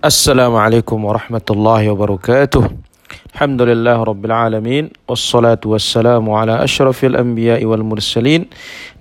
[0.00, 2.64] السلام عليكم ورحمة الله وبركاته.
[3.36, 8.48] الحمد لله رب العالمين والصلاة والسلام على أشرف الأنبياء والمرسلين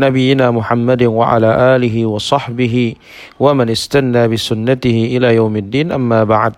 [0.00, 2.94] نبينا محمد وعلى آله وصحبه
[3.40, 5.92] ومن استنى بسنته إلى يوم الدين.
[5.92, 6.52] أما بعد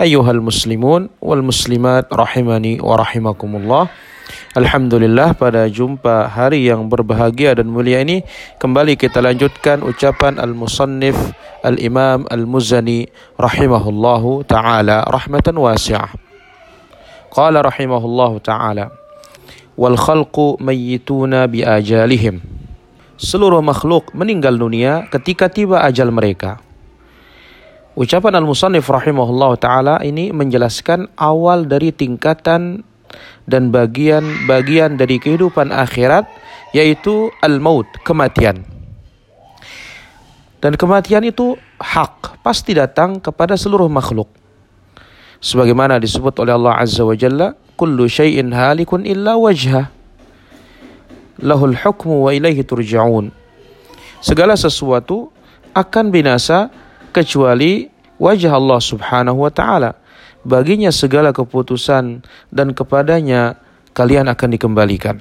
[0.00, 3.82] أيها المسلمون والمسلمات رحمني ورحمكم الله.
[4.58, 8.26] Alhamdulillah pada jumpa hari yang berbahagia dan mulia ini
[8.58, 11.14] kembali kita lanjutkan ucapan al-musannif
[11.62, 13.06] al-imam al-muzani
[13.38, 16.10] rahimahullahu ta'ala rahmatan wasi'ah.
[17.30, 18.90] Qala rahimahullahu ta'ala
[19.78, 22.42] wal khalqu mayyituna bi ajalihim.
[23.14, 26.58] Seluruh makhluk meninggal dunia ketika tiba ajal mereka.
[27.94, 32.86] Ucapan al-musannif rahimahullahu taala ini menjelaskan awal dari tingkatan
[33.48, 36.28] dan bagian-bagian dari kehidupan akhirat
[36.76, 38.64] yaitu al-maut, kematian.
[40.58, 44.26] Dan kematian itu hak, pasti datang kepada seluruh makhluk.
[45.38, 49.86] Sebagaimana disebut oleh Allah Azza wa Jalla, kullu syai'in halikun illa wajhah.
[51.38, 53.30] Lahul hukmu wa ilaihi turja'un.
[54.18, 55.30] Segala sesuatu
[55.70, 56.74] akan binasa
[57.14, 57.86] kecuali
[58.18, 59.94] wajah Allah Subhanahu wa taala
[60.48, 63.60] baginya segala keputusan dan kepadanya
[63.92, 65.20] kalian akan dikembalikan.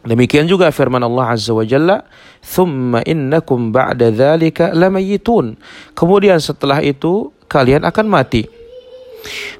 [0.00, 2.08] Demikian juga firman Allah Azza wa Jalla,
[2.40, 5.60] "Thumma innakum ba'da dzalika lamayitun."
[5.92, 8.48] Kemudian setelah itu kalian akan mati.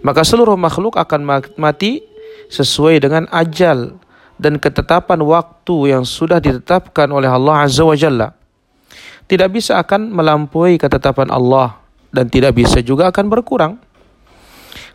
[0.01, 2.01] Maka seluruh makhluk akan mati
[2.49, 4.01] sesuai dengan ajal
[4.41, 8.33] dan ketetapan waktu yang sudah ditetapkan oleh Allah Azza wa Jalla.
[9.29, 11.77] Tidak bisa akan melampaui ketetapan Allah
[12.09, 13.77] dan tidak bisa juga akan berkurang.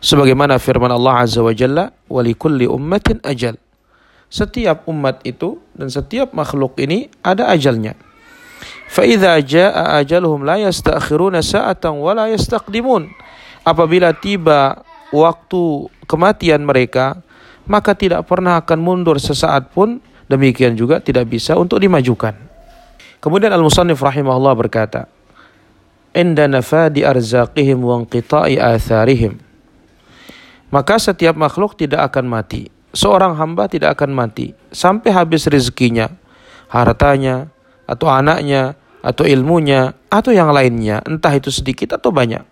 [0.00, 3.56] Sebagaimana firman Allah Azza wa Jalla, "Walikulli ummatin ajal."
[4.26, 7.94] Setiap umat itu dan setiap makhluk ini ada ajalnya.
[8.86, 13.02] فَإِذَا جَاءَ ajaluhum لَا يَسْتَأْخِرُونَ sa'atan وَلَا يَسْتَقْدِمُونَ.
[13.66, 17.18] Apabila tiba waktu kematian mereka,
[17.66, 19.98] maka tidak pernah akan mundur sesaat pun,
[20.30, 22.34] demikian juga tidak bisa untuk dimajukan.
[23.18, 25.10] Kemudian Al-Musannif rahimahullah berkata,
[26.14, 29.45] "Inda nafadi arzaqihim wa inqita'i atharihim."
[30.76, 32.68] Maka setiap makhluk tidak akan mati.
[32.92, 36.12] Seorang hamba tidak akan mati sampai habis rezekinya,
[36.68, 37.48] hartanya,
[37.88, 42.44] atau anaknya, atau ilmunya, atau yang lainnya, entah itu sedikit atau banyak.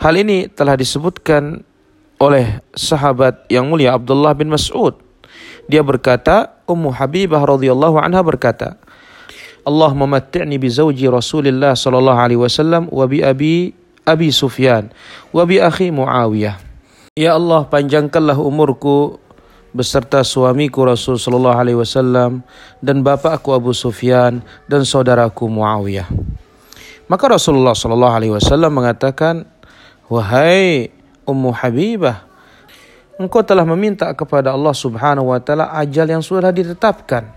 [0.00, 1.60] Hal ini telah disebutkan
[2.16, 4.96] oleh sahabat yang mulia Abdullah bin Mas'ud.
[5.68, 8.80] Dia berkata, Ummu Habibah radhiyallahu anha berkata,
[9.68, 13.74] Allah mematti'ni bi zawji Rasulillah sallallahu alaihi wasallam wa bi abi
[14.06, 14.94] Abi Sufyan
[15.34, 16.65] wa bi akhi Muawiyah.
[17.16, 19.16] Ya Allah panjangkanlah umurku
[19.72, 22.44] beserta suamiku Rasul sallallahu alaihi wasallam
[22.84, 26.12] dan bapakku Abu Sufyan dan saudaraku Muawiyah.
[27.08, 29.48] Maka Rasulullah sallallahu alaihi wasallam mengatakan,
[30.12, 30.92] "Wahai
[31.24, 32.28] Ummu Habibah,
[33.16, 37.32] engkau telah meminta kepada Allah Subhanahu wa taala ajal yang sudah ditetapkan.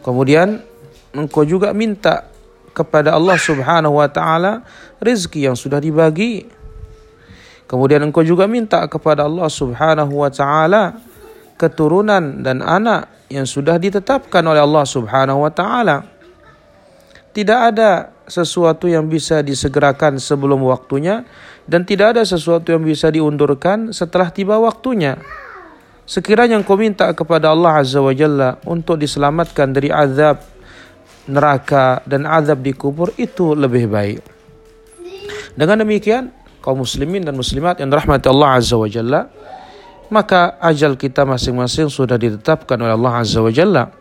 [0.00, 0.64] Kemudian
[1.12, 2.32] engkau juga minta
[2.72, 4.64] kepada Allah Subhanahu wa taala
[5.04, 6.56] rezeki yang sudah dibagi."
[7.68, 10.96] Kemudian engkau juga minta kepada Allah Subhanahu wa taala
[11.60, 16.00] keturunan dan anak yang sudah ditetapkan oleh Allah Subhanahu wa taala.
[17.36, 21.28] Tidak ada sesuatu yang bisa disegerakan sebelum waktunya
[21.68, 25.20] dan tidak ada sesuatu yang bisa diundurkan setelah tiba waktunya.
[26.08, 30.40] Sekiranya engkau minta kepada Allah Azza wa Jalla untuk diselamatkan dari azab
[31.28, 34.24] neraka dan azab di kubur itu lebih baik.
[35.52, 39.30] Dengan demikian kaum muslimin dan muslimat yang dirahmati Allah Azza wa Jalla,
[40.08, 43.92] maka ajal kita masing-masing sudah ditetapkan oleh Allah Azza wa Jalla.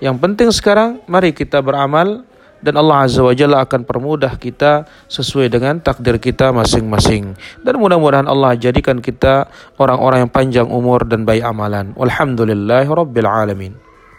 [0.00, 2.24] Yang penting sekarang mari kita beramal
[2.60, 7.36] dan Allah Azza wa Jalla akan permudah kita sesuai dengan takdir kita masing-masing.
[7.60, 9.48] Dan mudah-mudahan Allah jadikan kita
[9.80, 11.92] orang-orang yang panjang umur dan baik amalan.
[11.96, 13.89] Walhamdulillahirabbil alamin.